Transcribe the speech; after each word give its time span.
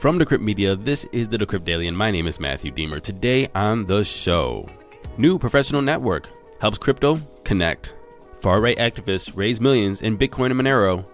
From 0.00 0.18
Decrypt 0.18 0.40
Media, 0.40 0.74
this 0.76 1.04
is 1.12 1.28
the 1.28 1.36
Decrypt 1.36 1.66
Daily, 1.66 1.86
and 1.86 1.94
my 1.94 2.10
name 2.10 2.26
is 2.26 2.40
Matthew 2.40 2.72
Diemer. 2.72 3.02
Today 3.02 3.48
on 3.54 3.84
the 3.84 4.02
show, 4.02 4.66
new 5.18 5.38
professional 5.38 5.82
network 5.82 6.30
helps 6.58 6.78
crypto 6.78 7.20
connect. 7.44 7.94
Far 8.36 8.62
right 8.62 8.78
activists 8.78 9.36
raise 9.36 9.60
millions 9.60 10.00
in 10.00 10.16
Bitcoin 10.16 10.52
and 10.52 10.58
Monero, 10.58 11.06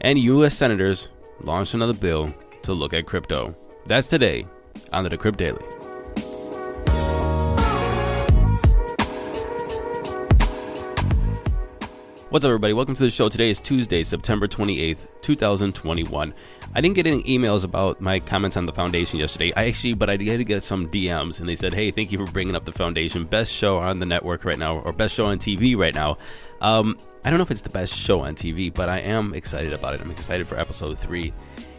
and 0.00 0.18
U.S. 0.18 0.56
senators 0.56 1.10
launch 1.42 1.74
another 1.74 1.92
bill 1.92 2.34
to 2.62 2.72
look 2.72 2.94
at 2.94 3.06
crypto. 3.06 3.54
That's 3.86 4.08
today 4.08 4.44
on 4.92 5.04
the 5.04 5.10
Decrypt 5.10 5.36
Daily. 5.36 5.62
What's 12.32 12.46
up, 12.46 12.48
everybody? 12.48 12.72
Welcome 12.72 12.94
to 12.94 13.02
the 13.02 13.10
show. 13.10 13.28
Today 13.28 13.50
is 13.50 13.58
Tuesday, 13.58 14.02
September 14.02 14.48
28th, 14.48 15.06
2021. 15.20 16.32
I 16.74 16.80
didn't 16.80 16.94
get 16.94 17.06
any 17.06 17.22
emails 17.24 17.62
about 17.62 18.00
my 18.00 18.20
comments 18.20 18.56
on 18.56 18.64
the 18.64 18.72
foundation 18.72 19.18
yesterday. 19.18 19.52
I 19.54 19.66
actually, 19.66 19.92
but 19.92 20.08
I 20.08 20.16
did 20.16 20.42
get 20.46 20.64
some 20.64 20.88
DMs, 20.88 21.40
and 21.40 21.46
they 21.46 21.54
said, 21.54 21.74
"Hey, 21.74 21.90
thank 21.90 22.10
you 22.10 22.24
for 22.24 22.32
bringing 22.32 22.56
up 22.56 22.64
the 22.64 22.72
foundation. 22.72 23.26
Best 23.26 23.52
show 23.52 23.76
on 23.80 23.98
the 23.98 24.06
network 24.06 24.46
right 24.46 24.58
now, 24.58 24.78
or 24.78 24.94
best 24.94 25.14
show 25.14 25.26
on 25.26 25.38
TV 25.38 25.76
right 25.76 25.94
now." 25.94 26.16
Um, 26.62 26.96
I 27.22 27.28
don't 27.28 27.38
know 27.38 27.42
if 27.42 27.50
it's 27.50 27.60
the 27.60 27.68
best 27.68 27.92
show 27.92 28.20
on 28.20 28.34
TV, 28.34 28.72
but 28.72 28.88
I 28.88 29.00
am 29.00 29.34
excited 29.34 29.74
about 29.74 29.92
it. 29.92 30.00
I'm 30.00 30.10
excited 30.10 30.46
for 30.46 30.58
episode 30.58 30.98
three. 30.98 31.34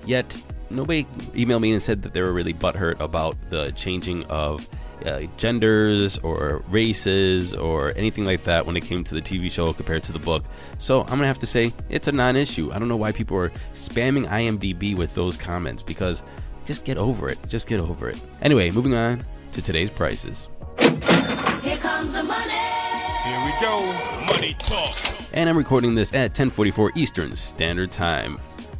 Yet 0.05 0.39
nobody 0.69 1.05
emailed 1.33 1.61
me 1.61 1.71
and 1.71 1.81
said 1.81 2.03
that 2.03 2.13
they 2.13 2.21
were 2.21 2.31
really 2.31 2.53
butthurt 2.53 2.99
about 2.99 3.35
the 3.49 3.71
changing 3.71 4.23
of 4.25 4.69
uh, 5.05 5.21
genders 5.37 6.17
or 6.19 6.63
races 6.69 7.53
or 7.53 7.93
anything 7.95 8.25
like 8.25 8.43
that 8.43 8.65
when 8.65 8.77
it 8.77 8.81
came 8.81 9.03
to 9.03 9.15
the 9.15 9.21
TV 9.21 9.51
show 9.51 9.73
compared 9.73 10.03
to 10.03 10.11
the 10.11 10.19
book. 10.19 10.43
So 10.79 11.01
I'm 11.01 11.09
gonna 11.09 11.27
have 11.27 11.39
to 11.39 11.45
say 11.45 11.73
it's 11.89 12.07
a 12.07 12.11
non-issue. 12.11 12.71
I 12.71 12.79
don't 12.79 12.87
know 12.87 12.97
why 12.97 13.11
people 13.11 13.37
are 13.37 13.51
spamming 13.73 14.25
IMDb 14.27 14.95
with 14.95 15.13
those 15.15 15.37
comments 15.37 15.83
because 15.83 16.23
just 16.65 16.85
get 16.85 16.97
over 16.97 17.29
it. 17.29 17.37
Just 17.47 17.67
get 17.67 17.79
over 17.79 18.09
it. 18.09 18.17
Anyway, 18.41 18.69
moving 18.71 18.95
on 18.95 19.23
to 19.51 19.61
today's 19.61 19.89
prices. 19.89 20.49
Here 20.79 21.77
comes 21.77 22.13
the 22.13 22.23
money. 22.23 22.53
Here 23.23 23.45
we 23.45 23.53
go. 23.61 23.85
Money 24.33 24.55
talk. 24.59 24.95
And 25.33 25.49
I'm 25.49 25.57
recording 25.57 25.95
this 25.95 26.13
at 26.13 26.33
10:44 26.33 26.91
Eastern 26.95 27.35
Standard 27.35 27.91
Time. 27.91 28.37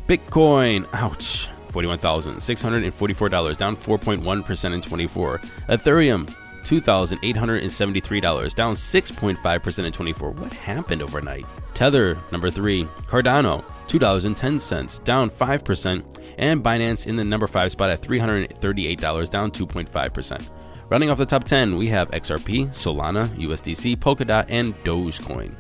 Bitcoin, 0.07 0.85
ouch, 0.94 1.49
$41,644, 1.73 3.57
down 3.57 3.75
4.1% 3.75 4.73
in 4.73 4.81
24. 4.81 5.39
Ethereum, 5.69 6.34
$2,873, 6.63 8.56
down 8.56 8.73
6.5% 8.73 9.85
in 9.85 9.91
24. 9.91 10.31
What 10.31 10.53
happened 10.53 11.01
overnight? 11.01 11.45
Tether, 11.73 12.17
number 12.31 12.50
3. 12.50 12.85
Cardano, 13.07 13.63
$2.10, 13.88 15.03
down 15.03 15.29
5%. 15.29 16.19
And 16.38 16.63
Binance 16.63 17.07
in 17.07 17.16
the 17.16 17.23
number 17.23 17.47
5 17.47 17.72
spot 17.72 17.89
at 17.89 18.01
$338, 18.01 19.29
down 19.29 19.51
2.5%. 19.51 20.50
Running 20.89 21.09
off 21.09 21.17
the 21.17 21.25
top 21.25 21.44
10, 21.44 21.78
we 21.78 21.88
have 21.88 22.12
XRP, 22.12 22.67
Solana, 22.69 23.28
USDC, 23.29 23.97
Polkadot, 23.97 24.45
and 24.50 24.75
Dogecoin. 24.83 25.53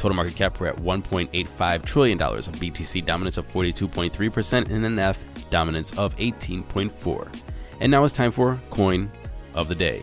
Total 0.00 0.16
market 0.16 0.34
cap, 0.34 0.58
we're 0.58 0.68
at 0.68 0.76
$1.85 0.76 1.84
trillion, 1.84 2.18
a 2.18 2.24
BTC 2.24 3.04
dominance 3.04 3.36
of 3.36 3.46
42.3%, 3.46 4.70
and 4.70 4.86
an 4.86 4.98
F 4.98 5.22
dominance 5.50 5.92
of 5.98 6.16
18.4. 6.16 7.36
And 7.80 7.90
now 7.90 8.02
it's 8.04 8.14
time 8.14 8.30
for 8.30 8.58
Coin 8.70 9.10
of 9.52 9.68
the 9.68 9.74
Day. 9.74 10.02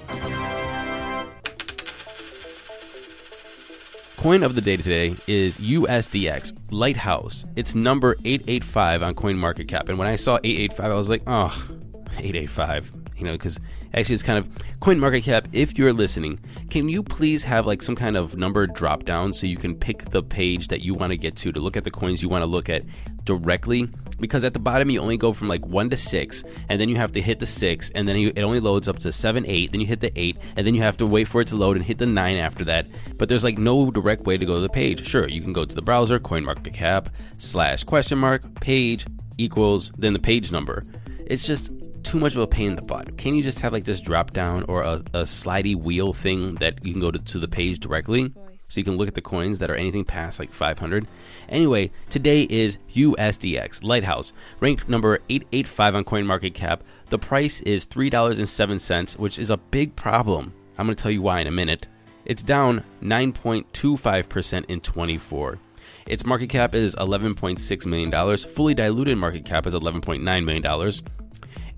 Coin 4.17 4.43
of 4.43 4.53
the 4.53 4.61
day 4.61 4.77
today 4.77 5.15
is 5.25 5.57
USDX 5.57 6.53
Lighthouse. 6.69 7.45
It's 7.55 7.73
number 7.73 8.17
885 8.23 9.01
on 9.01 9.15
CoinMarketCap. 9.15 9.89
And 9.89 9.97
when 9.97 10.07
I 10.07 10.15
saw 10.15 10.37
885, 10.43 10.91
I 10.91 10.95
was 10.95 11.09
like, 11.09 11.23
oh, 11.25 11.67
885. 12.11 12.93
You 13.17 13.23
know, 13.23 13.31
because 13.31 13.59
actually 13.95 14.13
it's 14.13 14.23
kind 14.23 14.37
of 14.37 14.47
CoinMarketCap. 14.87 15.47
If 15.51 15.77
you're 15.77 15.91
listening, 15.91 16.39
can 16.69 16.87
you 16.87 17.03
please 17.03 17.43
have 17.43 17.65
like 17.65 17.81
some 17.81 17.93
kind 17.93 18.15
of 18.15 18.37
number 18.37 18.65
drop 18.65 19.03
down 19.03 19.33
so 19.33 19.45
you 19.45 19.57
can 19.57 19.75
pick 19.75 20.11
the 20.11 20.23
page 20.23 20.69
that 20.69 20.79
you 20.79 20.93
want 20.93 21.11
to 21.11 21.17
get 21.17 21.35
to 21.35 21.51
to 21.51 21.59
look 21.59 21.75
at 21.75 21.83
the 21.83 21.91
coins 21.91 22.23
you 22.23 22.29
want 22.29 22.43
to 22.43 22.45
look 22.45 22.69
at 22.69 22.85
directly? 23.25 23.89
Because 24.21 24.45
at 24.45 24.53
the 24.53 24.61
bottom 24.61 24.89
you 24.89 25.01
only 25.01 25.17
go 25.17 25.33
from 25.33 25.49
like 25.49 25.65
one 25.65 25.89
to 25.89 25.97
six, 25.97 26.41
and 26.69 26.79
then 26.79 26.87
you 26.87 26.95
have 26.95 27.11
to 27.11 27.21
hit 27.21 27.39
the 27.39 27.45
six, 27.45 27.89
and 27.95 28.07
then 28.07 28.15
you, 28.15 28.31
it 28.33 28.43
only 28.43 28.61
loads 28.61 28.87
up 28.87 28.97
to 28.99 29.11
seven, 29.11 29.45
eight. 29.45 29.73
Then 29.73 29.81
you 29.81 29.87
hit 29.87 29.99
the 29.99 30.17
eight, 30.17 30.37
and 30.55 30.65
then 30.65 30.73
you 30.73 30.81
have 30.83 30.95
to 30.97 31.05
wait 31.05 31.27
for 31.27 31.41
it 31.41 31.49
to 31.49 31.57
load 31.57 31.75
and 31.75 31.85
hit 31.85 31.97
the 31.97 32.05
nine 32.05 32.37
after 32.37 32.63
that. 32.63 32.87
But 33.17 33.27
there's 33.27 33.43
like 33.43 33.57
no 33.57 33.91
direct 33.91 34.23
way 34.23 34.37
to 34.37 34.45
go 34.45 34.53
to 34.53 34.61
the 34.61 34.69
page. 34.69 35.05
Sure, 35.05 35.27
you 35.27 35.41
can 35.41 35.51
go 35.51 35.65
to 35.65 35.75
the 35.75 35.81
browser, 35.81 36.17
CoinMarketCap 36.17 37.07
slash 37.39 37.83
question 37.83 38.19
mark 38.19 38.61
page 38.61 39.05
equals 39.37 39.91
then 39.97 40.13
the 40.13 40.19
page 40.19 40.49
number. 40.49 40.85
It's 41.25 41.45
just 41.45 41.73
too 42.07 42.19
much 42.19 42.35
of 42.35 42.41
a 42.41 42.47
pain 42.47 42.69
in 42.69 42.75
the 42.77 42.81
butt. 42.81 43.17
Can 43.17 43.35
you 43.35 43.43
just 43.43 43.59
have 43.59 43.73
like 43.73 43.83
this 43.83 43.99
drop 43.99 44.31
down 44.31 44.63
or 44.69 44.81
a, 44.81 45.03
a 45.13 45.23
slidey 45.23 45.75
wheel 45.75 46.13
thing 46.13 46.55
that 46.55 46.85
you 46.85 46.93
can 46.93 47.01
go 47.01 47.11
to, 47.11 47.19
to 47.19 47.37
the 47.37 47.49
page 47.49 47.81
directly? 47.81 48.33
So 48.69 48.79
you 48.79 48.85
can 48.85 48.95
look 48.95 49.09
at 49.09 49.15
the 49.15 49.21
coins 49.21 49.59
that 49.59 49.69
are 49.69 49.75
anything 49.75 50.05
past 50.05 50.39
like 50.39 50.53
500. 50.53 51.05
Anyway, 51.49 51.91
today 52.09 52.43
is 52.43 52.77
USDX 52.95 53.83
Lighthouse, 53.83 54.31
ranked 54.61 54.87
number 54.87 55.19
885 55.29 55.95
on 55.95 56.03
CoinMarketCap. 56.05 56.79
The 57.09 57.19
price 57.19 57.59
is 57.61 57.85
$3.07, 57.85 59.19
which 59.19 59.37
is 59.37 59.49
a 59.49 59.57
big 59.57 59.93
problem. 59.97 60.53
I'm 60.77 60.85
going 60.85 60.95
to 60.95 61.01
tell 61.01 61.11
you 61.11 61.21
why 61.21 61.41
in 61.41 61.47
a 61.47 61.51
minute. 61.51 61.87
It's 62.23 62.43
down 62.43 62.85
9.25% 63.01 64.65
in 64.69 64.79
24. 64.79 65.59
Its 66.05 66.25
market 66.25 66.47
cap 66.47 66.73
is 66.73 66.95
$11.6 66.95 67.85
million. 67.85 68.37
Fully 68.37 68.73
diluted 68.73 69.17
market 69.17 69.43
cap 69.43 69.67
is 69.67 69.73
$11.9 69.73 70.45
million 70.45 70.91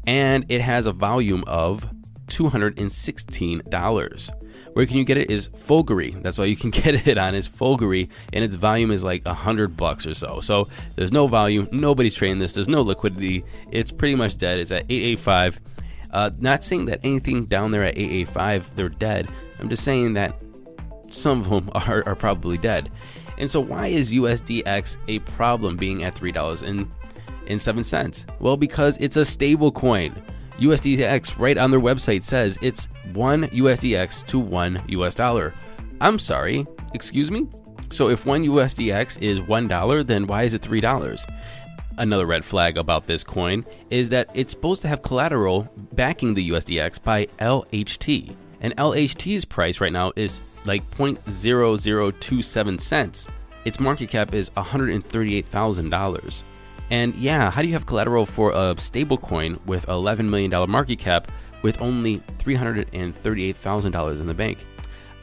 and 0.10 0.46
it 0.50 0.60
has 0.60 0.88
a 0.88 0.92
volume 0.92 1.44
of 1.46 1.88
$216. 2.30 4.32
Where 4.74 4.86
can 4.88 4.98
you 4.98 5.06
get 5.06 5.18
it 5.18 5.30
is 5.30 5.50
Folgery. 5.50 6.20
That's 6.24 6.40
all 6.40 6.48
you 6.48 6.56
can 6.56 6.70
get 6.72 7.08
it 7.08 7.20
on 7.20 7.36
is 7.36 7.48
Folgery, 7.48 8.10
and 8.34 8.44
its 8.44 8.56
volume 8.56 8.90
is 8.90 9.04
like 9.04 9.22
a 9.28 9.36
hundred 9.36 9.78
bucks 9.78 10.08
or 10.08 10.16
so. 10.16 10.40
So 10.40 10.68
there's 10.96 11.12
no 11.12 11.28
volume, 11.28 11.70
nobody's 11.72 12.16
trading 12.16 12.40
this, 12.40 12.54
there's 12.54 12.68
no 12.68 12.82
liquidity. 12.82 13.44
It's 13.72 13.92
pretty 13.92 14.16
much 14.16 14.38
dead. 14.38 14.60
It's 14.60 14.72
at 14.72 14.86
885. 14.90 15.62
Uh, 16.10 16.32
not 16.40 16.64
saying 16.64 16.86
that 16.86 17.02
anything 17.04 17.46
down 17.46 17.70
there 17.70 17.84
at 17.84 17.96
885 17.96 18.76
they're 18.76 18.90
dead. 18.90 19.30
I'm 19.60 19.70
just 19.70 19.84
saying 19.84 20.14
that 20.14 20.42
some 21.12 21.42
of 21.42 21.50
them 21.52 21.70
are, 21.76 22.04
are 22.08 22.16
probably 22.16 22.58
dead. 22.58 22.92
And 23.38 23.48
so 23.50 23.60
why 23.60 23.88
is 23.88 24.12
USDX 24.12 24.98
a 25.08 25.20
problem 25.20 25.78
being 25.78 26.04
at 26.04 26.16
three 26.16 26.32
dollars 26.32 26.64
and 26.64 26.90
and 27.50 27.62
seven 27.62 27.84
cents? 27.84 28.26
Well, 28.40 28.58
because 28.58 28.98
it's 28.98 29.18
a 29.18 29.26
stable 29.26 29.72
coin. 29.72 30.16
USDX 30.58 31.40
right 31.40 31.58
on 31.58 31.72
their 31.72 31.80
website 31.80 32.24
says 32.24 32.58
it's 32.62 32.88
one 33.14 33.48
USDX 33.50 34.26
to 34.28 34.40
one 34.40 34.82
US 34.88 35.16
dollar. 35.16 35.54
I'm 36.02 36.20
sorry, 36.20 36.66
excuse 36.94 37.32
me? 37.32 37.48
So 37.92 38.10
if 38.10 38.26
one 38.26 38.44
USDX 38.44 39.22
is 39.22 39.42
one 39.42 39.68
dollar, 39.68 40.04
then 40.04 40.28
why 40.28 40.44
is 40.44 40.54
it 40.54 40.62
three 40.62 40.82
dollars? 40.82 41.26
Another 41.98 42.26
red 42.26 42.46
flag 42.46 42.78
about 42.78 43.08
this 43.08 43.24
coin 43.24 43.66
is 43.90 44.10
that 44.10 44.30
it's 44.34 44.52
supposed 44.52 44.82
to 44.84 44.88
have 44.88 45.02
collateral 45.02 45.68
backing 45.94 46.34
the 46.34 46.50
USDX 46.52 47.04
by 47.04 47.26
LHT. 47.40 48.36
And 48.62 48.76
LHT's 48.78 49.44
price 49.46 49.82
right 49.82 49.92
now 49.92 50.14
is 50.16 50.40
like 50.66 50.90
0.0027 50.92 52.80
cents. 52.80 53.28
Its 53.66 53.80
market 53.80 54.10
cap 54.10 54.34
is 54.34 54.50
$138,000. 54.52 56.44
And 56.92 57.14
yeah, 57.16 57.52
how 57.52 57.62
do 57.62 57.68
you 57.68 57.74
have 57.74 57.86
collateral 57.86 58.26
for 58.26 58.52
a 58.52 58.76
stablecoin 58.76 59.64
with 59.66 59.86
$11 59.88 60.30
million 60.30 60.52
market 60.70 60.98
cap 60.98 61.32
with 61.62 61.82
only 61.82 62.20
$338,000 62.40 64.20
in 64.20 64.28
the 64.28 64.34
bank? 64.34 64.66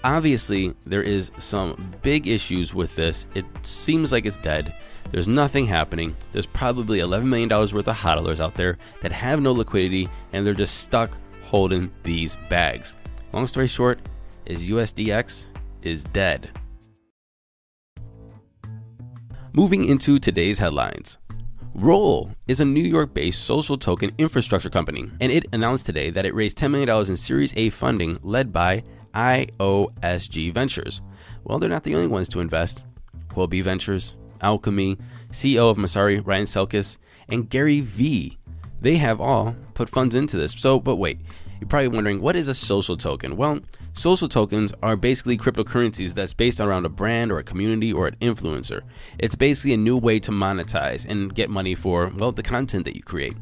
Obviously, 0.04 0.74
there 0.86 1.02
is 1.02 1.30
some 1.38 1.90
big 2.02 2.28
issues 2.28 2.72
with 2.72 2.94
this. 2.94 3.26
It 3.34 3.44
seems 3.62 4.12
like 4.12 4.26
it's 4.26 4.36
dead. 4.36 4.72
There's 5.10 5.28
nothing 5.28 5.66
happening. 5.66 6.16
There's 6.32 6.46
probably 6.46 7.00
$11 7.00 7.24
million 7.24 7.48
worth 7.48 7.74
of 7.74 7.96
hodlers 7.96 8.38
out 8.38 8.54
there 8.54 8.78
that 9.00 9.12
have 9.12 9.40
no 9.40 9.52
liquidity 9.52 10.08
and 10.32 10.46
they're 10.46 10.54
just 10.54 10.78
stuck 10.78 11.16
holding 11.44 11.92
these 12.02 12.36
bags. 12.48 12.94
Long 13.32 13.46
story 13.46 13.66
short, 13.66 14.00
is 14.46 14.68
USDX 14.68 15.46
is 15.82 16.04
dead. 16.04 16.50
Moving 19.52 19.84
into 19.84 20.18
today's 20.18 20.58
headlines. 20.58 21.18
Roll 21.78 22.30
is 22.48 22.58
a 22.58 22.64
New 22.64 22.82
York 22.82 23.12
based 23.12 23.44
social 23.44 23.76
token 23.76 24.10
infrastructure 24.16 24.70
company, 24.70 25.10
and 25.20 25.30
it 25.30 25.44
announced 25.52 25.84
today 25.84 26.08
that 26.08 26.24
it 26.24 26.34
raised 26.34 26.56
$10 26.56 26.70
million 26.70 26.88
in 27.06 27.18
Series 27.18 27.52
A 27.54 27.68
funding 27.68 28.18
led 28.22 28.50
by 28.50 28.82
IOSG 29.14 30.54
Ventures. 30.54 31.02
Well, 31.44 31.58
they're 31.58 31.68
not 31.68 31.84
the 31.84 31.94
only 31.94 32.06
ones 32.06 32.30
to 32.30 32.40
invest. 32.40 32.82
Huobi 33.28 33.62
Ventures, 33.62 34.16
Alchemy, 34.40 34.96
CEO 35.32 35.70
of 35.70 35.76
Messari, 35.76 36.26
Ryan 36.26 36.46
Selkis, 36.46 36.96
and 37.28 37.50
Gary 37.50 37.82
V. 37.82 38.38
They 38.80 38.96
have 38.96 39.20
all 39.20 39.54
put 39.74 39.90
funds 39.90 40.14
into 40.14 40.38
this. 40.38 40.52
So, 40.52 40.80
but 40.80 40.96
wait, 40.96 41.20
you're 41.60 41.68
probably 41.68 41.88
wondering 41.88 42.22
what 42.22 42.36
is 42.36 42.48
a 42.48 42.54
social 42.54 42.96
token? 42.96 43.36
Well, 43.36 43.60
social 43.96 44.28
tokens 44.28 44.72
are 44.82 44.94
basically 44.94 45.38
cryptocurrencies 45.38 46.14
that's 46.14 46.34
based 46.34 46.60
around 46.60 46.84
a 46.84 46.88
brand 46.88 47.32
or 47.32 47.38
a 47.38 47.42
community 47.42 47.92
or 47.92 48.06
an 48.06 48.16
influencer. 48.20 48.82
It's 49.18 49.34
basically 49.34 49.72
a 49.72 49.78
new 49.78 49.96
way 49.96 50.20
to 50.20 50.30
monetize 50.30 51.06
and 51.06 51.34
get 51.34 51.50
money 51.50 51.74
for, 51.74 52.12
well, 52.14 52.30
the 52.30 52.42
content 52.42 52.84
that 52.84 52.94
you 52.94 53.02
create. 53.02 53.36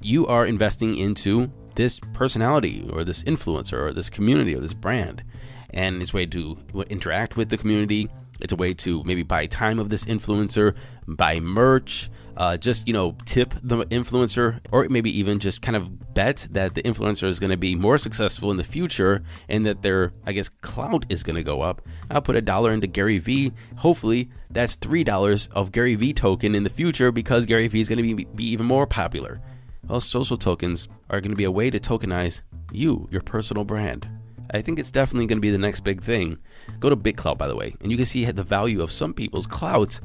You 0.00 0.26
are 0.26 0.44
investing 0.44 0.96
into 0.96 1.50
this 1.76 2.00
personality 2.12 2.88
or 2.92 3.04
this 3.04 3.22
influencer 3.22 3.78
or 3.78 3.92
this 3.92 4.10
community 4.10 4.54
or 4.54 4.60
this 4.60 4.74
brand. 4.74 5.22
And 5.70 6.02
it's 6.02 6.12
a 6.12 6.16
way 6.16 6.26
to 6.26 6.58
interact 6.90 7.36
with 7.36 7.48
the 7.48 7.56
community. 7.56 8.10
It's 8.42 8.52
a 8.52 8.56
way 8.56 8.74
to 8.74 9.02
maybe 9.04 9.22
buy 9.22 9.46
time 9.46 9.78
of 9.78 9.88
this 9.88 10.04
influencer, 10.04 10.74
buy 11.06 11.40
merch, 11.40 12.10
uh, 12.36 12.56
just 12.56 12.86
you 12.86 12.92
know 12.92 13.16
tip 13.24 13.54
the 13.62 13.84
influencer, 13.86 14.60
or 14.70 14.86
maybe 14.88 15.16
even 15.18 15.38
just 15.38 15.62
kind 15.62 15.76
of 15.76 16.14
bet 16.14 16.48
that 16.50 16.74
the 16.74 16.82
influencer 16.82 17.28
is 17.28 17.38
going 17.38 17.50
to 17.50 17.56
be 17.56 17.74
more 17.74 17.98
successful 17.98 18.50
in 18.50 18.56
the 18.56 18.64
future 18.64 19.22
and 19.48 19.64
that 19.66 19.82
their 19.82 20.12
I 20.26 20.32
guess 20.32 20.48
clout 20.48 21.06
is 21.08 21.22
going 21.22 21.36
to 21.36 21.42
go 21.42 21.60
up. 21.62 21.82
I'll 22.10 22.22
put 22.22 22.36
a 22.36 22.42
dollar 22.42 22.72
into 22.72 22.86
Gary 22.86 23.18
Vee. 23.18 23.52
Hopefully, 23.76 24.30
that's 24.50 24.74
three 24.74 25.04
dollars 25.04 25.48
of 25.52 25.72
Gary 25.72 25.94
Vee 25.94 26.12
token 26.12 26.54
in 26.54 26.64
the 26.64 26.70
future 26.70 27.12
because 27.12 27.46
Gary 27.46 27.68
Vee 27.68 27.80
is 27.80 27.88
going 27.88 28.04
to 28.04 28.14
be, 28.14 28.24
be 28.24 28.44
even 28.44 28.66
more 28.66 28.86
popular. 28.86 29.40
Well, 29.86 30.00
social 30.00 30.36
tokens 30.36 30.88
are 31.10 31.20
going 31.20 31.32
to 31.32 31.36
be 31.36 31.44
a 31.44 31.50
way 31.50 31.70
to 31.70 31.80
tokenize 31.80 32.42
you, 32.72 33.08
your 33.10 33.20
personal 33.20 33.64
brand. 33.64 34.08
I 34.50 34.60
think 34.60 34.78
it's 34.78 34.90
definitely 34.90 35.26
going 35.26 35.38
to 35.38 35.42
be 35.42 35.50
the 35.50 35.58
next 35.58 35.80
big 35.80 36.02
thing. 36.02 36.38
Go 36.80 36.88
to 36.90 36.96
BitClout, 36.96 37.38
by 37.38 37.46
the 37.46 37.56
way, 37.56 37.74
and 37.80 37.90
you 37.90 37.96
can 37.96 38.06
see 38.06 38.24
the 38.24 38.42
value 38.42 38.82
of 38.82 38.92
some 38.92 39.14
people's 39.14 39.46
clout 39.46 40.00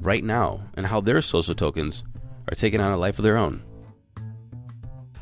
right 0.00 0.24
now 0.24 0.62
and 0.74 0.86
how 0.86 1.00
their 1.00 1.22
social 1.22 1.54
tokens 1.54 2.04
are 2.48 2.54
taking 2.54 2.80
on 2.80 2.92
a 2.92 2.96
life 2.96 3.18
of 3.18 3.22
their 3.22 3.36
own. 3.36 3.62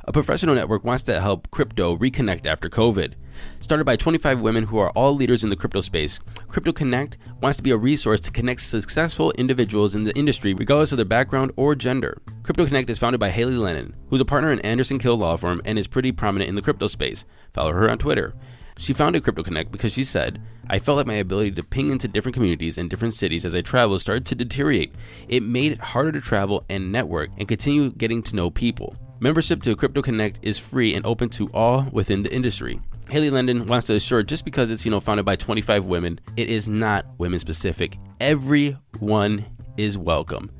A 0.04 0.12
professional 0.12 0.54
network 0.54 0.84
wants 0.84 1.02
to 1.02 1.20
help 1.20 1.50
crypto 1.50 1.94
reconnect 1.94 2.46
after 2.46 2.70
COVID. 2.70 3.12
Started 3.60 3.84
by 3.84 3.94
25 3.94 4.40
women 4.40 4.64
who 4.64 4.78
are 4.78 4.90
all 4.92 5.14
leaders 5.14 5.44
in 5.44 5.50
the 5.50 5.56
crypto 5.56 5.82
space, 5.82 6.18
Crypto 6.48 6.72
Connect 6.72 7.18
wants 7.42 7.58
to 7.58 7.62
be 7.62 7.72
a 7.72 7.76
resource 7.76 8.18
to 8.22 8.30
connect 8.30 8.60
successful 8.60 9.32
individuals 9.32 9.94
in 9.94 10.04
the 10.04 10.16
industry 10.16 10.54
regardless 10.54 10.92
of 10.92 10.96
their 10.96 11.04
background 11.04 11.52
or 11.56 11.74
gender. 11.74 12.22
Crypto 12.42 12.64
Connect 12.64 12.88
is 12.88 12.98
founded 12.98 13.20
by 13.20 13.28
Hailey 13.28 13.56
Lennon, 13.56 13.94
who's 14.08 14.22
a 14.22 14.24
partner 14.24 14.50
in 14.50 14.60
Anderson 14.60 14.98
Kill 14.98 15.16
Law 15.16 15.36
Firm 15.36 15.60
and 15.66 15.78
is 15.78 15.86
pretty 15.86 16.10
prominent 16.10 16.48
in 16.48 16.54
the 16.54 16.62
crypto 16.62 16.86
space. 16.86 17.26
Follow 17.52 17.72
her 17.72 17.90
on 17.90 17.98
Twitter. 17.98 18.34
She 18.78 18.92
founded 18.92 19.24
Crypto 19.24 19.42
Connect 19.42 19.72
because 19.72 19.92
she 19.92 20.04
said, 20.04 20.40
I 20.70 20.78
felt 20.78 20.96
like 20.98 21.06
my 21.06 21.14
ability 21.14 21.52
to 21.52 21.62
ping 21.62 21.90
into 21.90 22.08
different 22.08 22.34
communities 22.34 22.76
and 22.76 22.90
different 22.90 23.14
cities 23.14 23.46
as 23.46 23.54
I 23.54 23.62
traveled 23.62 24.00
started 24.00 24.26
to 24.26 24.34
deteriorate. 24.34 24.94
It 25.28 25.42
made 25.42 25.72
it 25.72 25.80
harder 25.80 26.12
to 26.12 26.20
travel 26.20 26.64
and 26.68 26.92
network 26.92 27.30
and 27.38 27.48
continue 27.48 27.90
getting 27.90 28.22
to 28.24 28.36
know 28.36 28.50
people. 28.50 28.96
Membership 29.20 29.62
to 29.62 29.74
Crypto 29.74 30.02
Connect 30.02 30.38
is 30.42 30.58
free 30.58 30.94
and 30.94 31.04
open 31.06 31.28
to 31.30 31.48
all 31.54 31.86
within 31.90 32.22
the 32.22 32.32
industry. 32.32 32.80
Hailey 33.10 33.30
Lennon 33.30 33.66
wants 33.66 33.86
to 33.86 33.94
assure 33.94 34.22
just 34.22 34.44
because 34.44 34.70
it's, 34.70 34.84
you 34.84 34.90
know, 34.90 35.00
founded 35.00 35.24
by 35.24 35.36
25 35.36 35.86
women, 35.86 36.20
it 36.36 36.50
is 36.50 36.68
not 36.68 37.06
women 37.16 37.38
specific. 37.38 37.96
Everyone 38.20 39.44
is 39.78 39.96
welcome. 39.96 40.50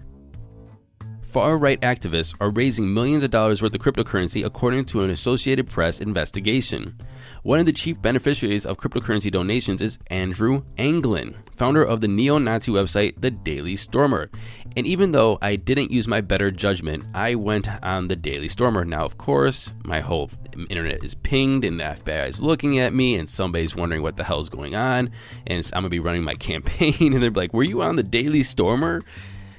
Far 1.28 1.58
right 1.58 1.78
activists 1.82 2.34
are 2.40 2.48
raising 2.48 2.94
millions 2.94 3.22
of 3.22 3.30
dollars 3.30 3.60
worth 3.60 3.74
of 3.74 3.82
cryptocurrency 3.82 4.46
according 4.46 4.86
to 4.86 5.02
an 5.02 5.10
Associated 5.10 5.68
Press 5.68 6.00
investigation. 6.00 6.96
One 7.42 7.58
of 7.58 7.66
the 7.66 7.72
chief 7.72 8.00
beneficiaries 8.00 8.64
of 8.64 8.78
cryptocurrency 8.78 9.30
donations 9.30 9.82
is 9.82 9.98
Andrew 10.06 10.62
Anglin, 10.78 11.34
founder 11.54 11.84
of 11.84 12.00
the 12.00 12.08
neo 12.08 12.38
Nazi 12.38 12.72
website 12.72 13.20
The 13.20 13.30
Daily 13.30 13.76
Stormer. 13.76 14.30
And 14.74 14.86
even 14.86 15.10
though 15.10 15.36
I 15.42 15.56
didn't 15.56 15.90
use 15.90 16.08
my 16.08 16.22
better 16.22 16.50
judgment, 16.50 17.04
I 17.12 17.34
went 17.34 17.68
on 17.82 18.08
The 18.08 18.16
Daily 18.16 18.48
Stormer. 18.48 18.86
Now, 18.86 19.04
of 19.04 19.18
course, 19.18 19.74
my 19.84 20.00
whole 20.00 20.30
internet 20.70 21.04
is 21.04 21.14
pinged 21.14 21.62
and 21.62 21.78
the 21.78 21.84
FBI 21.84 22.26
is 22.26 22.40
looking 22.40 22.78
at 22.78 22.94
me 22.94 23.16
and 23.16 23.28
somebody's 23.28 23.76
wondering 23.76 24.02
what 24.02 24.16
the 24.16 24.24
hell 24.24 24.40
is 24.40 24.48
going 24.48 24.74
on. 24.74 25.10
And 25.46 25.70
I'm 25.74 25.82
going 25.82 25.84
to 25.84 25.90
be 25.90 26.00
running 26.00 26.24
my 26.24 26.34
campaign 26.36 27.12
and 27.12 27.22
they're 27.22 27.30
like, 27.30 27.52
Were 27.52 27.64
you 27.64 27.82
on 27.82 27.96
The 27.96 28.02
Daily 28.02 28.42
Stormer? 28.42 29.02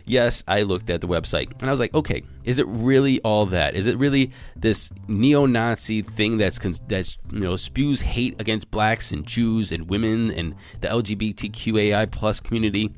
Yes, 0.10 0.44
I 0.48 0.64
looked 0.64 0.90
at 0.90 1.02
the 1.02 1.08
website 1.08 1.52
and 1.62 1.70
I 1.70 1.72
was 1.72 1.80
like, 1.80 1.94
okay, 1.94 2.24
is 2.44 2.60
it 2.60 2.68
really 2.68 3.22
all 3.22 3.46
that? 3.48 3.76
Is 3.76 3.86
it 3.86 3.98
really 3.98 4.32
this 4.56 4.90
neo-Nazi 5.08 6.02
thing 6.02 6.38
that's 6.38 6.60
that's 6.88 7.18
you 7.32 7.40
know 7.40 7.56
spews 7.56 8.02
hate 8.02 8.40
against 8.42 8.72
blacks 8.72 9.12
and 9.12 9.26
Jews 9.26 9.72
and 9.72 9.90
women 9.90 10.32
and 10.32 10.56
the 10.82 10.88
LGBTQAI 10.88 12.12
plus 12.12 12.40
community? 12.40 12.92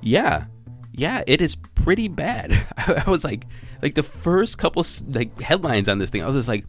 Yeah, 0.00 0.46
yeah, 0.92 1.22
it 1.26 1.40
is 1.40 1.54
pretty 1.54 2.08
bad. 2.08 2.66
I, 2.76 3.08
was 3.08 3.24
like, 3.24 3.44
like 3.82 3.94
the 3.94 4.02
first 4.02 4.58
couple 4.58 4.84
like 5.08 5.40
headlines 5.40 5.88
on 5.88 5.98
this 5.98 6.10
thing, 6.10 6.22
I 6.22 6.26
was 6.26 6.36
just 6.36 6.48
like, 6.48 6.64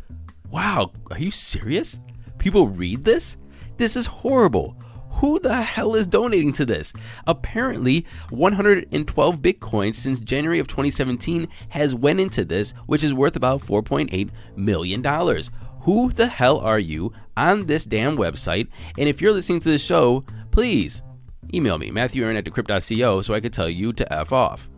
wow, 0.51 0.91
are 1.09 1.19
you 1.19 1.31
serious? 1.31 1.99
People 2.37 2.67
read 2.67 3.05
this? 3.05 3.37
This 3.77 3.95
is 3.95 4.05
horrible 4.05 4.77
who 5.23 5.39
the 5.39 5.55
hell 5.55 5.95
is 5.95 6.05
donating 6.05 6.51
to 6.51 6.65
this? 6.65 6.91
Apparently, 7.27 8.05
112 8.29 9.41
bitcoins 9.41 9.95
since 9.95 10.19
January 10.19 10.59
of 10.59 10.67
2017 10.67 11.47
has 11.69 11.95
went 11.95 12.19
into 12.19 12.43
this, 12.43 12.71
which 12.87 13.05
is 13.05 13.13
worth 13.13 13.37
about 13.37 13.61
4.8 13.61 14.29
million 14.57 15.01
dollars. 15.01 15.49
Who 15.83 16.09
the 16.09 16.27
hell 16.27 16.59
are 16.59 16.77
you 16.77 17.13
on 17.37 17.67
this 17.67 17.85
damn 17.85 18.17
website? 18.17 18.67
And 18.97 19.07
if 19.07 19.21
you're 19.21 19.31
listening 19.31 19.61
to 19.61 19.69
this 19.69 19.85
show, 19.85 20.25
please 20.51 21.01
email 21.53 21.77
me, 21.77 21.89
Matthew 21.89 22.25
Aaron 22.25 22.35
at 22.35 22.43
decrypt.co, 22.43 23.21
so 23.21 23.33
I 23.33 23.39
could 23.39 23.53
tell 23.53 23.69
you 23.69 23.93
to 23.93 24.13
F 24.13 24.33
off. 24.33 24.69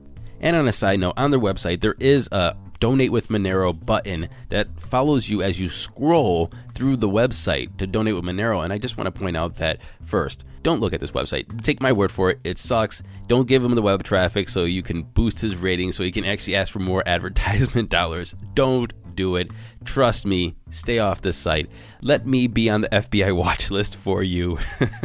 And 0.42 0.56
on 0.56 0.68
a 0.68 0.72
side 0.72 1.00
note, 1.00 1.16
on 1.18 1.32
their 1.32 1.40
website, 1.40 1.82
there 1.82 1.96
is 2.00 2.30
a 2.32 2.56
donate 2.80 3.12
with 3.12 3.30
Monero 3.30 3.74
button 3.74 4.30
that 4.50 4.80
follows 4.80 5.30
you 5.30 5.42
as 5.42 5.60
you 5.60 5.70
scroll 5.70 6.52
through 6.74 6.98
the 6.98 7.10
website 7.10 7.78
to 7.78 7.88
donate 7.88 8.16
with 8.16 8.24
Monero. 8.24 8.64
And 8.64 8.74
I 8.74 8.78
just 8.78 8.98
want 8.98 9.14
to 9.14 9.20
point 9.20 9.38
out 9.38 9.56
that 9.58 9.80
first, 10.04 10.46
don't 10.64 10.82
look 10.82 10.94
at 10.94 11.00
this 11.00 11.12
website. 11.12 11.64
Take 11.64 11.82
my 11.82 11.92
word 11.92 12.12
for 12.12 12.32
it. 12.32 12.40
It 12.44 12.58
sucks. 12.58 13.04
Don't 13.28 13.48
give 13.48 13.64
him 13.64 13.76
the 13.76 13.82
web 13.82 14.04
traffic 14.04 14.50
so 14.50 14.66
you 14.66 14.82
can 14.82 15.04
boost 15.04 15.40
his 15.40 15.56
rating 15.56 15.92
so 15.92 16.04
he 16.04 16.12
can 16.12 16.26
actually 16.26 16.56
ask 16.56 16.72
for 16.72 16.80
more 16.80 17.04
advertisement 17.08 17.90
dollars. 17.90 18.36
Don't 18.54 18.94
do 19.16 19.36
it. 19.38 19.52
Trust 19.86 20.26
me, 20.26 20.56
stay 20.72 21.00
off 21.00 21.22
this 21.22 21.38
site. 21.38 21.70
Let 22.02 22.28
me 22.28 22.48
be 22.48 22.70
on 22.70 22.82
the 22.82 22.90
FBI 22.90 23.36
watch 23.36 23.72
list 23.72 23.96
for 23.96 24.24
you. 24.24 24.60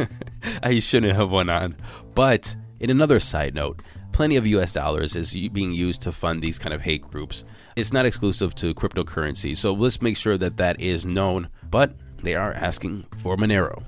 I 0.63 0.79
shouldn't 0.79 1.15
have 1.15 1.29
one 1.29 1.49
on. 1.49 1.75
But 2.13 2.55
in 2.79 2.89
another 2.89 3.19
side 3.19 3.55
note, 3.55 3.81
plenty 4.11 4.35
of 4.35 4.47
US 4.47 4.73
dollars 4.73 5.15
is 5.15 5.33
being 5.49 5.71
used 5.71 6.01
to 6.01 6.11
fund 6.11 6.41
these 6.41 6.59
kind 6.59 6.73
of 6.73 6.81
hate 6.81 7.03
groups. 7.03 7.43
It's 7.75 7.93
not 7.93 8.05
exclusive 8.05 8.55
to 8.55 8.73
cryptocurrency, 8.73 9.55
so 9.55 9.73
let's 9.73 10.01
make 10.01 10.17
sure 10.17 10.37
that 10.37 10.57
that 10.57 10.79
is 10.79 11.05
known, 11.05 11.49
but 11.69 11.93
they 12.21 12.35
are 12.35 12.53
asking 12.53 13.05
for 13.17 13.37
Monero. 13.37 13.83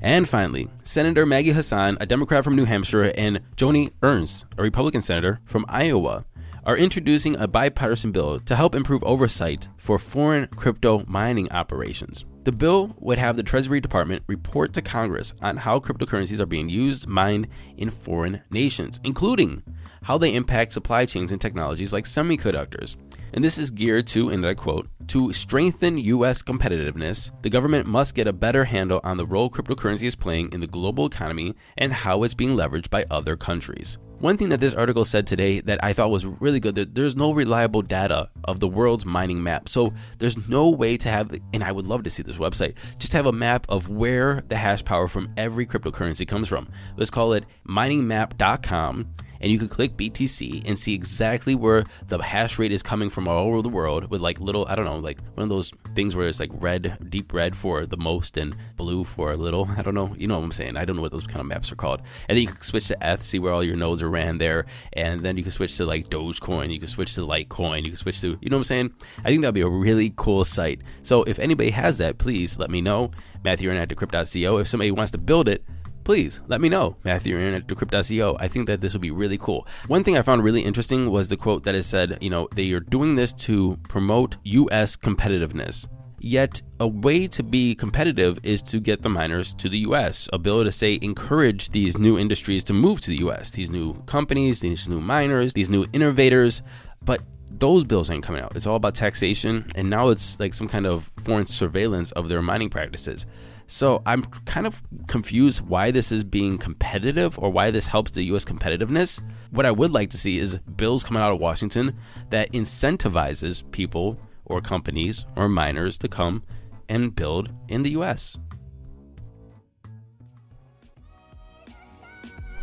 And 0.00 0.28
finally, 0.28 0.68
Senator 0.84 1.26
Maggie 1.26 1.50
Hassan, 1.50 1.98
a 2.00 2.06
Democrat 2.06 2.44
from 2.44 2.54
New 2.54 2.64
Hampshire, 2.64 3.12
and 3.16 3.40
Joni 3.56 3.90
Ernst, 4.02 4.46
a 4.56 4.62
Republican 4.62 5.02
senator 5.02 5.40
from 5.44 5.64
Iowa, 5.68 6.24
are 6.64 6.76
introducing 6.76 7.36
a 7.36 7.48
bipartisan 7.48 8.12
bill 8.12 8.38
to 8.40 8.54
help 8.54 8.74
improve 8.74 9.02
oversight 9.04 9.68
for 9.76 9.98
foreign 9.98 10.46
crypto 10.48 11.04
mining 11.06 11.50
operations. 11.50 12.24
The 12.48 12.56
bill 12.56 12.96
would 13.00 13.18
have 13.18 13.36
the 13.36 13.42
Treasury 13.42 13.78
Department 13.78 14.22
report 14.26 14.72
to 14.72 14.80
Congress 14.80 15.34
on 15.42 15.58
how 15.58 15.80
cryptocurrencies 15.80 16.40
are 16.40 16.46
being 16.46 16.70
used, 16.70 17.06
mined 17.06 17.46
in 17.76 17.90
foreign 17.90 18.40
nations, 18.50 19.00
including 19.04 19.62
how 20.04 20.16
they 20.16 20.34
impact 20.34 20.72
supply 20.72 21.04
chains 21.04 21.30
and 21.30 21.42
technologies 21.42 21.92
like 21.92 22.06
semiconductors. 22.06 22.96
And 23.34 23.44
this 23.44 23.58
is 23.58 23.70
geared 23.70 24.06
to, 24.06 24.30
and 24.30 24.46
I 24.46 24.54
quote, 24.54 24.88
to 25.08 25.30
strengthen 25.34 25.98
U.S. 25.98 26.42
competitiveness, 26.42 27.30
the 27.42 27.50
government 27.50 27.86
must 27.86 28.14
get 28.14 28.26
a 28.26 28.32
better 28.32 28.64
handle 28.64 29.02
on 29.04 29.18
the 29.18 29.26
role 29.26 29.50
cryptocurrency 29.50 30.04
is 30.04 30.16
playing 30.16 30.50
in 30.54 30.60
the 30.60 30.66
global 30.66 31.04
economy 31.04 31.54
and 31.76 31.92
how 31.92 32.22
it's 32.22 32.32
being 32.32 32.56
leveraged 32.56 32.88
by 32.88 33.04
other 33.10 33.36
countries. 33.36 33.98
One 34.20 34.36
thing 34.36 34.48
that 34.48 34.58
this 34.58 34.74
article 34.74 35.04
said 35.04 35.28
today 35.28 35.60
that 35.60 35.78
I 35.84 35.92
thought 35.92 36.10
was 36.10 36.26
really 36.26 36.58
good 36.58 36.74
that 36.74 36.92
there's 36.92 37.14
no 37.14 37.32
reliable 37.32 37.82
data 37.82 38.28
of 38.42 38.58
the 38.58 38.66
world's 38.66 39.06
mining 39.06 39.44
map. 39.44 39.68
So 39.68 39.92
there's 40.18 40.48
no 40.48 40.70
way 40.70 40.96
to 40.96 41.08
have, 41.08 41.32
and 41.54 41.62
I 41.62 41.70
would 41.70 41.86
love 41.86 42.02
to 42.02 42.10
see 42.10 42.24
this 42.24 42.36
website, 42.36 42.74
just 42.98 43.12
have 43.12 43.26
a 43.26 43.32
map 43.32 43.64
of 43.68 43.88
where 43.88 44.42
the 44.48 44.56
hash 44.56 44.84
power 44.84 45.06
from 45.06 45.32
every 45.36 45.66
cryptocurrency 45.66 46.26
comes 46.26 46.48
from. 46.48 46.68
Let's 46.96 47.12
call 47.12 47.32
it 47.32 47.44
miningmap.com 47.68 49.06
and 49.40 49.50
you 49.50 49.58
can 49.58 49.68
click 49.68 49.96
BTC 49.96 50.62
and 50.66 50.78
see 50.78 50.94
exactly 50.94 51.54
where 51.54 51.84
the 52.06 52.18
hash 52.22 52.58
rate 52.58 52.72
is 52.72 52.82
coming 52.82 53.10
from 53.10 53.28
all 53.28 53.48
over 53.48 53.62
the 53.62 53.68
world 53.68 54.10
with 54.10 54.20
like 54.20 54.40
little, 54.40 54.66
I 54.68 54.74
don't 54.74 54.84
know, 54.84 54.98
like 54.98 55.18
one 55.34 55.44
of 55.44 55.48
those 55.48 55.72
things 55.94 56.16
where 56.16 56.28
it's 56.28 56.40
like 56.40 56.50
red, 56.54 57.10
deep 57.10 57.32
red 57.32 57.56
for 57.56 57.86
the 57.86 57.96
most 57.96 58.36
and 58.36 58.56
blue 58.76 59.04
for 59.04 59.32
a 59.32 59.36
little. 59.36 59.68
I 59.76 59.82
don't 59.82 59.94
know. 59.94 60.14
You 60.16 60.26
know 60.26 60.38
what 60.38 60.44
I'm 60.44 60.52
saying? 60.52 60.76
I 60.76 60.84
don't 60.84 60.96
know 60.96 61.02
what 61.02 61.12
those 61.12 61.26
kind 61.26 61.40
of 61.40 61.46
maps 61.46 61.70
are 61.72 61.76
called. 61.76 62.00
And 62.28 62.36
then 62.36 62.42
you 62.42 62.48
can 62.48 62.60
switch 62.60 62.88
to 62.88 62.96
ETH, 63.00 63.22
see 63.22 63.38
where 63.38 63.52
all 63.52 63.64
your 63.64 63.76
nodes 63.76 64.02
are 64.02 64.10
ran 64.10 64.38
there. 64.38 64.66
And 64.92 65.20
then 65.20 65.36
you 65.36 65.42
can 65.42 65.52
switch 65.52 65.76
to 65.76 65.84
like 65.84 66.08
Dogecoin. 66.08 66.72
You 66.72 66.78
can 66.78 66.88
switch 66.88 67.14
to 67.14 67.20
Litecoin. 67.22 67.84
You 67.84 67.90
can 67.90 67.96
switch 67.96 68.20
to, 68.20 68.38
you 68.40 68.50
know 68.50 68.56
what 68.56 68.60
I'm 68.60 68.64
saying? 68.64 68.94
I 69.24 69.28
think 69.28 69.42
that'd 69.42 69.54
be 69.54 69.60
a 69.60 69.68
really 69.68 70.12
cool 70.16 70.44
site. 70.44 70.80
So 71.02 71.22
if 71.24 71.38
anybody 71.38 71.70
has 71.70 71.98
that, 71.98 72.18
please 72.18 72.58
let 72.58 72.70
me 72.70 72.80
know. 72.80 73.10
Matthew 73.44 73.70
and 73.70 73.78
at 73.78 73.88
decrypt.co. 73.88 74.58
If 74.58 74.68
somebody 74.68 74.90
wants 74.90 75.12
to 75.12 75.18
build 75.18 75.48
it, 75.48 75.64
please 76.08 76.40
let 76.46 76.62
me 76.62 76.70
know. 76.70 76.96
Matthew 77.04 77.36
Aaron 77.36 77.52
at 77.52 77.66
decrypt.co. 77.66 78.38
I 78.40 78.48
think 78.48 78.66
that 78.66 78.80
this 78.80 78.94
would 78.94 79.02
be 79.02 79.10
really 79.10 79.36
cool. 79.36 79.66
One 79.88 80.02
thing 80.02 80.16
I 80.16 80.22
found 80.22 80.42
really 80.42 80.62
interesting 80.62 81.10
was 81.10 81.28
the 81.28 81.36
quote 81.36 81.64
that 81.64 81.74
it 81.74 81.82
said, 81.82 82.16
you 82.22 82.30
know, 82.30 82.48
they 82.54 82.70
are 82.70 82.80
doing 82.80 83.14
this 83.14 83.34
to 83.44 83.78
promote 83.90 84.38
U.S. 84.42 84.96
competitiveness. 84.96 85.86
Yet, 86.18 86.62
a 86.80 86.88
way 86.88 87.28
to 87.28 87.42
be 87.42 87.74
competitive 87.74 88.38
is 88.42 88.62
to 88.62 88.80
get 88.80 89.02
the 89.02 89.10
miners 89.10 89.52
to 89.56 89.68
the 89.68 89.80
US. 89.80 90.30
A 90.32 90.38
bill 90.38 90.64
to 90.64 90.72
say 90.72 90.98
encourage 91.02 91.68
these 91.72 91.98
new 91.98 92.18
industries 92.18 92.64
to 92.64 92.72
move 92.72 93.02
to 93.02 93.10
the 93.10 93.18
US, 93.28 93.50
these 93.50 93.68
new 93.68 93.92
companies, 94.06 94.60
these 94.60 94.88
new 94.88 95.02
miners, 95.02 95.52
these 95.52 95.68
new 95.68 95.84
innovators. 95.92 96.62
But 97.04 97.20
those 97.50 97.84
bills 97.84 98.10
ain't 98.10 98.24
coming 98.24 98.42
out. 98.42 98.56
It's 98.56 98.66
all 98.66 98.76
about 98.76 98.94
taxation, 98.94 99.70
and 99.74 99.90
now 99.90 100.08
it's 100.08 100.40
like 100.40 100.54
some 100.54 100.68
kind 100.68 100.86
of 100.86 101.12
foreign 101.18 101.44
surveillance 101.44 102.12
of 102.12 102.30
their 102.30 102.40
mining 102.40 102.70
practices. 102.70 103.26
So 103.70 104.02
I'm 104.06 104.22
kind 104.24 104.66
of 104.66 104.82
confused 105.08 105.60
why 105.60 105.90
this 105.90 106.10
is 106.10 106.24
being 106.24 106.56
competitive 106.56 107.38
or 107.38 107.50
why 107.50 107.70
this 107.70 107.86
helps 107.86 108.10
the 108.10 108.22
US 108.34 108.44
competitiveness. 108.44 109.20
What 109.50 109.66
I 109.66 109.70
would 109.70 109.92
like 109.92 110.08
to 110.10 110.16
see 110.16 110.38
is 110.38 110.56
bills 110.76 111.04
coming 111.04 111.22
out 111.22 111.32
of 111.32 111.38
Washington 111.38 111.94
that 112.30 112.50
incentivizes 112.52 113.70
people 113.70 114.18
or 114.46 114.62
companies 114.62 115.26
or 115.36 115.50
miners 115.50 115.98
to 115.98 116.08
come 116.08 116.42
and 116.88 117.14
build 117.14 117.50
in 117.68 117.82
the 117.82 117.90
US. 117.90 118.38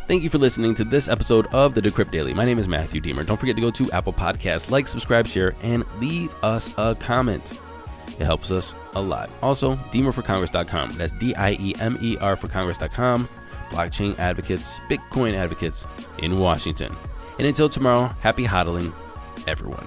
Thank 0.07 0.23
you 0.23 0.29
for 0.29 0.39
listening 0.39 0.73
to 0.75 0.83
this 0.83 1.07
episode 1.07 1.45
of 1.47 1.75
the 1.75 1.81
Decrypt 1.81 2.11
Daily. 2.11 2.33
My 2.33 2.45
name 2.45 2.57
is 2.57 2.67
Matthew 2.67 2.99
Diemer. 2.99 3.25
Don't 3.25 3.39
forget 3.39 3.55
to 3.55 3.61
go 3.61 3.71
to 3.71 3.91
Apple 3.91 4.13
Podcasts, 4.13 4.71
like, 4.71 4.87
subscribe, 4.87 5.27
share, 5.27 5.55
and 5.61 5.83
leave 5.99 6.33
us 6.43 6.71
a 6.77 6.95
comment. 6.95 7.53
It 8.07 8.25
helps 8.25 8.51
us 8.51 8.73
a 8.95 9.01
lot. 9.01 9.29
Also, 9.41 9.75
DiemerForCongress.com. 9.75 10.91
That's 10.93 11.13
D 11.13 11.35
I 11.35 11.53
E 11.53 11.75
M 11.79 11.97
E 12.01 12.17
R 12.17 12.35
for 12.35 12.47
Congress.com. 12.47 13.27
Blockchain 13.69 14.17
advocates, 14.19 14.79
Bitcoin 14.89 15.33
advocates 15.33 15.85
in 16.19 16.39
Washington. 16.39 16.95
And 17.37 17.47
until 17.47 17.67
tomorrow, 17.67 18.15
happy 18.21 18.45
hodling, 18.45 18.93
everyone. 19.47 19.85